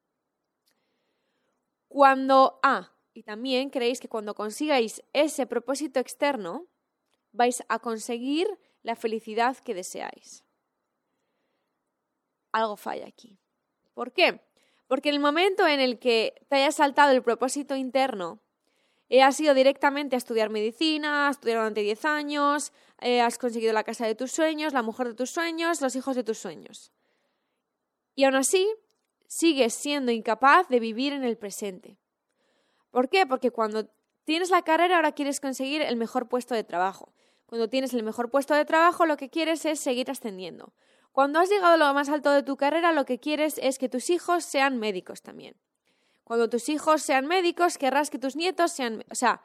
Cuando, 1.88 2.58
ah, 2.62 2.96
y 3.12 3.22
también 3.22 3.70
creéis 3.70 4.00
que 4.00 4.08
cuando 4.08 4.34
consigáis 4.34 5.02
ese 5.12 5.46
propósito 5.46 6.00
externo, 6.00 6.66
vais 7.32 7.62
a 7.68 7.78
conseguir 7.78 8.46
la 8.82 8.96
felicidad 8.96 9.56
que 9.58 9.74
deseáis. 9.74 10.44
Algo 12.52 12.76
falla 12.76 13.06
aquí. 13.06 13.38
¿Por 13.94 14.12
qué? 14.12 14.40
Porque 14.86 15.10
en 15.10 15.16
el 15.16 15.20
momento 15.20 15.66
en 15.66 15.80
el 15.80 15.98
que 15.98 16.34
te 16.48 16.56
hayas 16.56 16.76
saltado 16.76 17.12
el 17.12 17.22
propósito 17.22 17.76
interno, 17.76 18.40
eh, 19.08 19.22
has 19.22 19.38
ido 19.40 19.54
directamente 19.54 20.16
a 20.16 20.18
estudiar 20.18 20.50
medicina, 20.50 21.28
a 21.28 21.30
estudiar 21.32 21.58
durante 21.58 21.82
10 21.82 22.04
años, 22.04 22.72
eh, 23.00 23.20
has 23.20 23.38
conseguido 23.38 23.72
la 23.72 23.84
casa 23.84 24.06
de 24.06 24.14
tus 24.14 24.30
sueños, 24.30 24.72
la 24.72 24.82
mujer 24.82 25.08
de 25.08 25.14
tus 25.14 25.30
sueños, 25.30 25.80
los 25.80 25.96
hijos 25.96 26.16
de 26.16 26.24
tus 26.24 26.38
sueños. 26.38 26.92
Y 28.14 28.24
aún 28.24 28.36
así, 28.36 28.68
sigues 29.26 29.74
siendo 29.74 30.12
incapaz 30.12 30.68
de 30.68 30.80
vivir 30.80 31.12
en 31.12 31.24
el 31.24 31.36
presente. 31.36 31.98
¿Por 32.90 33.08
qué? 33.08 33.26
Porque 33.26 33.50
cuando 33.50 33.88
tienes 34.24 34.50
la 34.50 34.62
carrera 34.62 34.96
ahora 34.96 35.12
quieres 35.12 35.40
conseguir 35.40 35.82
el 35.82 35.96
mejor 35.96 36.28
puesto 36.28 36.54
de 36.54 36.64
trabajo. 36.64 37.12
Cuando 37.46 37.68
tienes 37.68 37.94
el 37.94 38.02
mejor 38.02 38.30
puesto 38.30 38.54
de 38.54 38.64
trabajo 38.64 39.06
lo 39.06 39.16
que 39.16 39.30
quieres 39.30 39.64
es 39.64 39.80
seguir 39.80 40.10
ascendiendo. 40.10 40.72
Cuando 41.12 41.40
has 41.40 41.48
llegado 41.48 41.74
a 41.74 41.76
lo 41.76 41.94
más 41.94 42.08
alto 42.08 42.30
de 42.30 42.42
tu 42.42 42.56
carrera 42.56 42.92
lo 42.92 43.04
que 43.04 43.18
quieres 43.18 43.58
es 43.58 43.78
que 43.78 43.88
tus 43.88 44.10
hijos 44.10 44.44
sean 44.44 44.78
médicos 44.78 45.22
también. 45.22 45.56
Cuando 46.24 46.48
tus 46.48 46.68
hijos 46.68 47.02
sean 47.02 47.26
médicos 47.26 47.76
querrás 47.78 48.10
que 48.10 48.18
tus 48.18 48.36
nietos 48.36 48.70
sean... 48.70 49.04
O 49.10 49.16
sea, 49.16 49.42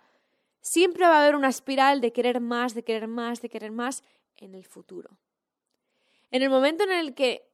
siempre 0.62 1.06
va 1.06 1.18
a 1.18 1.22
haber 1.24 1.36
una 1.36 1.50
espiral 1.50 2.02
de 2.02 2.14
querer 2.14 2.40
más, 2.40 2.76
de 2.76 2.84
querer 2.84 3.08
más, 3.08 3.42
de 3.42 3.50
querer 3.50 3.72
más 3.72 4.04
en 4.38 4.54
el 4.54 4.66
futuro. 4.66 5.18
En 6.30 6.44
el 6.44 6.50
momento 6.50 6.84
en 6.84 6.92
el 6.92 7.16
que 7.16 7.50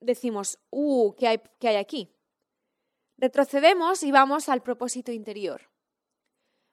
decimos, 0.00 0.58
uh, 0.70 1.14
¿qué 1.14 1.28
hay, 1.28 1.40
qué 1.58 1.68
hay 1.68 1.76
aquí? 1.76 2.12
Retrocedemos 3.22 4.02
y 4.02 4.12
vamos 4.12 4.50
al 4.50 4.62
propósito 4.62 5.12
interior. 5.12 5.70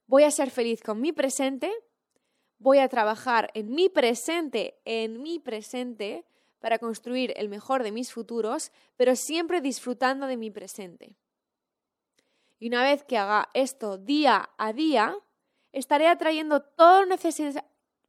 Voy 0.06 0.24
a 0.24 0.32
ser 0.32 0.52
feliz 0.52 0.82
con 0.84 1.00
mi 1.00 1.14
presente 1.14 1.72
voy 2.60 2.80
a 2.80 2.90
trabajar 2.90 3.50
en 3.54 3.74
mi 3.74 3.90
presente, 3.90 4.80
en 4.86 5.22
mi 5.24 5.40
presente, 5.40 6.26
para 6.60 6.78
construir 6.78 7.34
el 7.38 7.48
mejor 7.48 7.84
de 7.84 7.92
mis 7.94 8.12
futuros, 8.12 8.72
pero 8.98 9.16
siempre 9.16 9.62
disfrutando 9.62 10.28
de 10.28 10.36
mi 10.36 10.52
presente. 10.52 11.16
Y 12.60 12.68
una 12.68 12.84
vez 12.84 13.06
que 13.06 13.18
haga 13.18 13.50
esto 13.54 13.98
día 13.98 14.50
a 14.58 14.74
día, 14.74 15.18
estaré 15.72 16.08
atrayendo 16.08 16.62
todo 16.62 17.06
lo, 17.06 17.16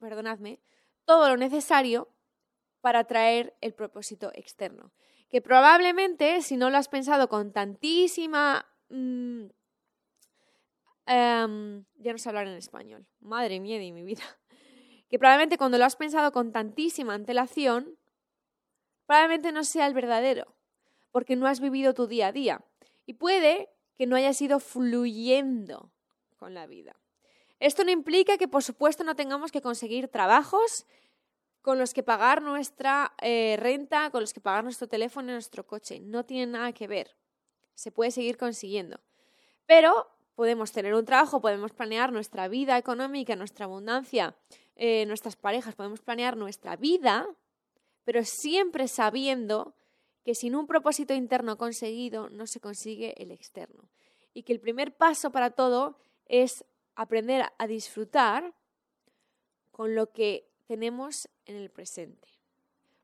perdonadme, 0.01 0.61
todo 1.05 1.29
lo 1.29 1.37
necesario 1.37 2.09
para 2.81 3.01
atraer 3.01 3.57
el 3.61 3.73
propósito 3.73 4.33
externo. 4.35 4.93
Que 5.31 5.41
probablemente, 5.41 6.43
si 6.43 6.57
no 6.57 6.71
lo 6.71 6.77
has 6.77 6.89
pensado 6.89 7.29
con 7.29 7.53
tantísima... 7.53 8.67
Mm, 8.89 9.47
em, 11.07 11.85
ya 11.95 12.13
no 12.13 12.19
sé 12.19 12.29
hablar 12.29 12.49
en 12.49 12.55
español. 12.55 13.07
Madre 13.21 13.61
mía 13.61 13.79
de 13.79 13.93
mi 13.93 14.03
vida 14.03 14.25
que 15.11 15.19
probablemente 15.19 15.59
cuando 15.59 15.77
lo 15.77 15.85
has 15.85 15.97
pensado 15.97 16.31
con 16.31 16.53
tantísima 16.53 17.15
antelación, 17.15 17.99
probablemente 19.07 19.51
no 19.51 19.65
sea 19.65 19.89
el 19.89 19.93
verdadero, 19.93 20.55
porque 21.11 21.35
no 21.35 21.49
has 21.49 21.59
vivido 21.59 21.95
tu 21.95 22.07
día 22.07 22.29
a 22.29 22.33
día. 22.33 22.65
Y 23.07 23.15
puede 23.15 23.69
que 23.97 24.07
no 24.07 24.15
hayas 24.15 24.41
ido 24.41 24.61
fluyendo 24.61 25.93
con 26.37 26.55
la 26.55 26.69
vida. 26.69 26.95
Esto 27.59 27.83
no 27.83 27.91
implica 27.91 28.39
que, 28.39 28.47
por 28.47 28.63
supuesto, 28.63 29.03
no 29.03 29.17
tengamos 29.17 29.51
que 29.51 29.61
conseguir 29.61 30.07
trabajos 30.07 30.87
con 31.63 31.79
los 31.79 31.93
que 31.93 32.03
pagar 32.03 32.43
nuestra 32.43 33.15
eh, 33.21 33.57
renta, 33.59 34.11
con 34.11 34.21
los 34.23 34.33
que 34.33 34.41
pagar 34.41 34.65
nuestro 34.65 34.89
teléfono 34.89 35.31
y 35.31 35.33
nuestro 35.33 35.67
coche. 35.67 36.01
No 36.01 36.25
tiene 36.25 36.53
nada 36.53 36.73
que 36.73 36.89
ver. 36.89 37.17
Se 37.75 37.93
puede 37.93 38.11
seguir 38.11 38.37
consiguiendo. 38.37 39.01
Pero 39.67 40.11
podemos 40.35 40.73
tener 40.73 40.95
un 40.95 41.05
trabajo, 41.05 41.41
podemos 41.41 41.73
planear 41.73 42.13
nuestra 42.13 42.49
vida 42.49 42.79
económica, 42.79 43.37
nuestra 43.37 43.67
abundancia, 43.67 44.35
eh, 44.77 45.05
nuestras 45.07 45.37
parejas, 45.37 45.75
podemos 45.75 46.01
planear 46.01 46.37
nuestra 46.37 46.77
vida, 46.77 47.29
pero 48.05 48.25
siempre 48.25 48.89
sabiendo 48.89 49.75
que 50.25 50.35
sin 50.35 50.55
un 50.55 50.67
propósito 50.67 51.13
interno 51.15 51.59
conseguido 51.59 52.31
no 52.31 52.47
se 52.47 52.61
consigue 52.61 53.23
el 53.23 53.31
externo. 53.31 53.91
Y 54.33 54.43
que 54.45 54.53
el 54.53 54.61
primer 54.61 54.97
paso 54.97 55.31
para 55.31 55.51
todo 55.51 55.99
es 56.27 56.65
aprender 56.95 57.47
a 57.59 57.67
disfrutar 57.67 58.55
con 59.71 59.95
lo 59.95 60.13
que 60.13 60.50
tenemos 60.71 61.29
en 61.47 61.57
el 61.57 61.71
presente. 61.71 62.29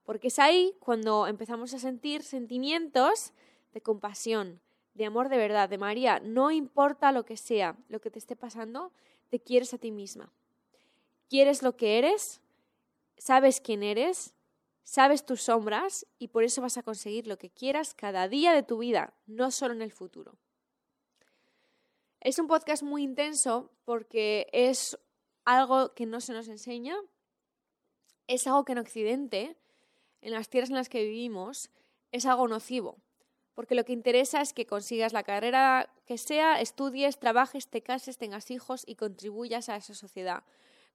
Porque 0.04 0.28
es 0.28 0.38
ahí 0.38 0.76
cuando 0.78 1.26
empezamos 1.26 1.74
a 1.74 1.78
sentir 1.78 2.22
sentimientos 2.22 3.32
de 3.72 3.80
compasión, 3.80 4.60
de 4.94 5.06
amor 5.06 5.28
de 5.28 5.36
verdad, 5.36 5.68
de 5.68 5.78
María. 5.78 6.20
No 6.20 6.50
importa 6.50 7.10
lo 7.10 7.24
que 7.24 7.36
sea, 7.36 7.76
lo 7.88 8.00
que 8.00 8.10
te 8.10 8.18
esté 8.18 8.36
pasando, 8.36 8.92
te 9.30 9.40
quieres 9.40 9.74
a 9.74 9.78
ti 9.78 9.90
misma 9.90 10.32
quieres 11.28 11.62
lo 11.62 11.76
que 11.76 11.98
eres, 11.98 12.40
sabes 13.18 13.60
quién 13.60 13.82
eres, 13.82 14.34
sabes 14.82 15.24
tus 15.24 15.42
sombras 15.42 16.06
y 16.18 16.28
por 16.28 16.44
eso 16.44 16.62
vas 16.62 16.76
a 16.76 16.82
conseguir 16.82 17.26
lo 17.26 17.38
que 17.38 17.50
quieras 17.50 17.94
cada 17.94 18.28
día 18.28 18.52
de 18.52 18.62
tu 18.62 18.78
vida, 18.78 19.14
no 19.26 19.50
solo 19.50 19.74
en 19.74 19.82
el 19.82 19.92
futuro. 19.92 20.36
Es 22.20 22.38
un 22.38 22.46
podcast 22.46 22.82
muy 22.82 23.02
intenso 23.02 23.70
porque 23.84 24.48
es 24.52 24.98
algo 25.44 25.94
que 25.94 26.06
no 26.06 26.20
se 26.20 26.32
nos 26.32 26.48
enseña, 26.48 26.96
es 28.26 28.46
algo 28.46 28.64
que 28.64 28.72
en 28.72 28.78
Occidente, 28.78 29.56
en 30.20 30.32
las 30.32 30.48
tierras 30.48 30.70
en 30.70 30.76
las 30.76 30.88
que 30.88 31.04
vivimos, 31.04 31.70
es 32.12 32.26
algo 32.26 32.48
nocivo, 32.48 32.98
porque 33.54 33.74
lo 33.74 33.84
que 33.84 33.92
interesa 33.92 34.40
es 34.40 34.52
que 34.52 34.66
consigas 34.66 35.12
la 35.12 35.22
carrera 35.22 35.90
que 36.06 36.18
sea, 36.18 36.60
estudies, 36.60 37.18
trabajes, 37.18 37.68
te 37.68 37.82
cases, 37.82 38.18
tengas 38.18 38.50
hijos 38.50 38.84
y 38.86 38.96
contribuyas 38.96 39.68
a 39.68 39.76
esa 39.76 39.94
sociedad. 39.94 40.44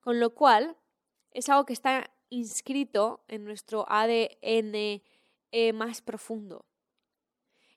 Con 0.01 0.19
lo 0.19 0.33
cual, 0.35 0.75
es 1.31 1.49
algo 1.49 1.65
que 1.65 1.73
está 1.73 2.11
inscrito 2.29 3.23
en 3.27 3.45
nuestro 3.45 3.85
ADN 3.89 5.01
eh, 5.51 5.73
más 5.73 6.01
profundo. 6.01 6.65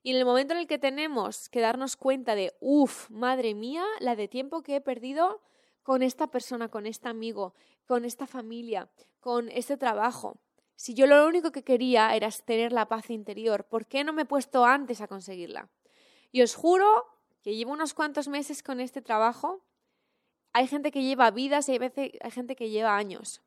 Y 0.02 0.10
en 0.10 0.16
el 0.16 0.24
momento 0.26 0.52
en 0.52 0.60
el 0.60 0.66
que 0.66 0.78
tenemos 0.78 1.48
que 1.48 1.60
darnos 1.60 1.96
cuenta 1.96 2.34
de, 2.34 2.54
uff, 2.60 3.08
madre 3.10 3.54
mía, 3.54 3.84
la 4.00 4.16
de 4.16 4.28
tiempo 4.28 4.62
que 4.62 4.76
he 4.76 4.80
perdido 4.80 5.40
con 5.84 6.02
esta 6.02 6.26
persona, 6.26 6.68
con 6.68 6.86
este 6.86 7.08
amigo, 7.08 7.54
con 7.86 8.04
esta 8.04 8.26
familia, 8.26 8.90
con 9.20 9.48
este 9.50 9.76
trabajo. 9.76 10.40
Si 10.74 10.94
yo 10.94 11.06
lo 11.06 11.24
único 11.24 11.52
que 11.52 11.62
quería 11.62 12.16
era 12.16 12.28
tener 12.44 12.72
la 12.72 12.88
paz 12.88 13.10
interior, 13.10 13.68
¿por 13.68 13.86
qué 13.86 14.02
no 14.02 14.12
me 14.12 14.22
he 14.22 14.26
puesto 14.26 14.64
antes 14.64 15.00
a 15.00 15.06
conseguirla? 15.06 15.70
Y 16.32 16.42
os 16.42 16.56
juro 16.56 17.06
que 17.42 17.54
llevo 17.54 17.72
unos 17.72 17.94
cuantos 17.94 18.26
meses 18.26 18.64
con 18.64 18.80
este 18.80 19.00
trabajo 19.00 19.62
hay 20.54 20.68
gente 20.68 20.92
que 20.92 21.02
lleva 21.02 21.32
vidas 21.32 21.68
y 21.68 21.72
hay, 21.72 21.78
veces, 21.78 22.12
hay 22.20 22.30
gente 22.30 22.54
que 22.54 22.70
lleva 22.70 22.96
años. 22.96 23.42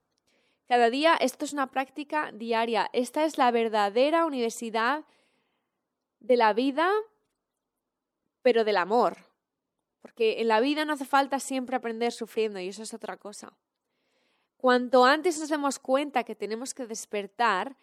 Cada 0.67 0.89
día 0.89 1.15
esto 1.15 1.45
es 1.45 1.53
una 1.53 1.71
práctica 1.71 2.33
diaria. 2.33 2.89
Esta 2.91 3.23
es 3.23 3.37
la 3.37 3.49
verdadera 3.49 4.25
universidad 4.25 5.05
de 6.19 6.35
la 6.35 6.51
vida, 6.51 6.91
pero 8.41 8.65
del 8.65 8.75
amor. 8.75 9.26
Porque 10.07 10.39
en 10.39 10.47
la 10.47 10.61
vida 10.61 10.85
no 10.85 10.93
hace 10.93 11.03
falta 11.03 11.37
siempre 11.41 11.75
aprender 11.75 12.13
sufriendo 12.13 12.61
y 12.61 12.69
eso 12.69 12.81
es 12.81 12.93
otra 12.93 13.17
cosa. 13.17 13.57
Cuanto 14.55 15.03
antes 15.03 15.37
nos 15.37 15.49
demos 15.49 15.79
cuenta 15.79 16.23
que 16.23 16.33
tenemos 16.33 16.73
que 16.73 16.87
despertar 16.87 17.75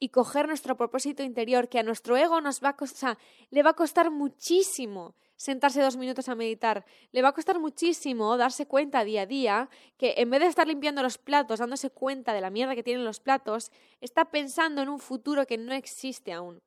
y 0.00 0.08
coger 0.08 0.48
nuestro 0.48 0.76
propósito 0.76 1.22
interior, 1.22 1.68
que 1.68 1.78
a 1.78 1.84
nuestro 1.84 2.16
ego 2.16 2.40
nos 2.40 2.60
va 2.60 2.70
a 2.70 2.76
costar, 2.76 3.18
le 3.50 3.62
va 3.62 3.70
a 3.70 3.74
costar 3.74 4.10
muchísimo 4.10 5.14
sentarse 5.36 5.80
dos 5.80 5.96
minutos 5.96 6.28
a 6.28 6.34
meditar. 6.34 6.84
Le 7.12 7.22
va 7.22 7.28
a 7.28 7.34
costar 7.34 7.60
muchísimo 7.60 8.36
darse 8.36 8.66
cuenta 8.66 9.04
día 9.04 9.22
a 9.22 9.26
día 9.26 9.70
que 9.96 10.14
en 10.16 10.28
vez 10.28 10.40
de 10.40 10.48
estar 10.48 10.66
limpiando 10.66 11.04
los 11.04 11.18
platos, 11.18 11.60
dándose 11.60 11.90
cuenta 11.90 12.34
de 12.34 12.40
la 12.40 12.50
mierda 12.50 12.74
que 12.74 12.82
tienen 12.82 13.04
los 13.04 13.20
platos, 13.20 13.70
está 14.00 14.24
pensando 14.32 14.82
en 14.82 14.88
un 14.88 14.98
futuro 14.98 15.46
que 15.46 15.56
no 15.56 15.72
existe 15.72 16.32
aún. 16.32 16.60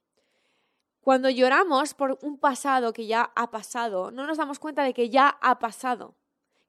Cuando 1.04 1.30
lloramos 1.30 1.94
por 1.94 2.18
un 2.22 2.38
pasado 2.38 2.94
que 2.94 3.08
ya 3.08 3.34
ha 3.36 3.52
pasado, 3.52 4.10
no 4.10 4.26
nos 4.26 4.38
damos 4.38 4.58
cuenta 4.58 4.84
de 4.84 4.94
que 4.94 5.10
ya 5.10 5.38
ha 5.42 5.60
pasado, 5.60 6.16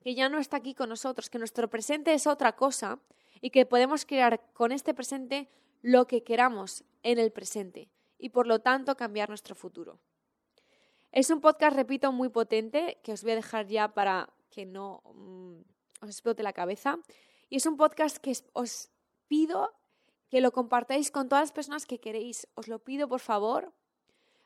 que 0.00 0.16
ya 0.16 0.28
no 0.28 0.40
está 0.40 0.56
aquí 0.56 0.74
con 0.74 0.88
nosotros, 0.88 1.30
que 1.30 1.38
nuestro 1.38 1.70
presente 1.70 2.12
es 2.12 2.26
otra 2.26 2.56
cosa 2.56 2.98
y 3.40 3.50
que 3.50 3.64
podemos 3.64 4.04
crear 4.04 4.52
con 4.52 4.72
este 4.72 4.92
presente 4.92 5.48
lo 5.82 6.08
que 6.08 6.24
queramos 6.24 6.82
en 7.04 7.20
el 7.20 7.30
presente 7.30 7.92
y 8.18 8.30
por 8.30 8.48
lo 8.48 8.58
tanto 8.58 8.96
cambiar 8.96 9.28
nuestro 9.28 9.54
futuro. 9.54 10.00
Es 11.12 11.30
un 11.30 11.40
podcast, 11.40 11.76
repito, 11.76 12.10
muy 12.10 12.28
potente 12.28 12.98
que 13.04 13.12
os 13.12 13.22
voy 13.22 13.32
a 13.32 13.36
dejar 13.36 13.68
ya 13.68 13.94
para 13.94 14.34
que 14.50 14.66
no 14.66 15.00
mm, 15.14 15.60
os 16.02 16.08
explote 16.08 16.42
la 16.42 16.52
cabeza. 16.52 16.98
Y 17.50 17.58
es 17.58 17.66
un 17.66 17.76
podcast 17.76 18.16
que 18.16 18.36
os 18.52 18.90
pido 19.28 19.72
que 20.28 20.40
lo 20.40 20.50
compartáis 20.50 21.12
con 21.12 21.28
todas 21.28 21.44
las 21.44 21.52
personas 21.52 21.86
que 21.86 22.00
queréis. 22.00 22.48
Os 22.56 22.66
lo 22.66 22.80
pido, 22.80 23.06
por 23.06 23.20
favor, 23.20 23.72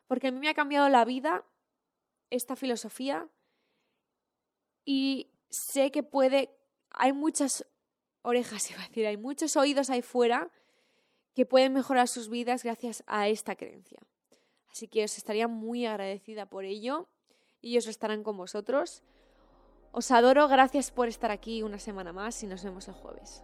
porque 0.08 0.28
a 0.28 0.32
mí 0.32 0.40
me 0.40 0.48
ha 0.48 0.54
cambiado 0.54 0.88
la 0.88 1.04
vida 1.04 1.44
esta 2.30 2.56
filosofía 2.56 3.28
y 4.84 5.30
sé 5.50 5.90
que 5.90 6.02
puede, 6.02 6.50
hay 6.90 7.12
muchas 7.12 7.64
orejas, 8.22 8.70
iba 8.70 8.82
a 8.82 8.88
decir, 8.88 9.06
hay 9.06 9.16
muchos 9.16 9.56
oídos 9.56 9.90
ahí 9.90 10.02
fuera 10.02 10.50
que 11.34 11.46
pueden 11.46 11.72
mejorar 11.72 12.08
sus 12.08 12.28
vidas 12.28 12.64
gracias 12.64 13.04
a 13.06 13.28
esta 13.28 13.54
creencia. 13.54 14.00
Así 14.72 14.88
que 14.88 15.04
os 15.04 15.16
estaría 15.16 15.46
muy 15.46 15.86
agradecida 15.86 16.46
por 16.46 16.64
ello 16.64 17.08
y 17.60 17.70
ellos 17.70 17.86
estarán 17.86 18.24
con 18.24 18.36
vosotros. 18.36 19.02
Os 19.92 20.10
adoro, 20.10 20.48
gracias 20.48 20.90
por 20.90 21.08
estar 21.08 21.30
aquí 21.30 21.62
una 21.62 21.78
semana 21.78 22.12
más 22.12 22.42
y 22.42 22.46
nos 22.46 22.64
vemos 22.64 22.88
el 22.88 22.94
jueves. 22.94 23.42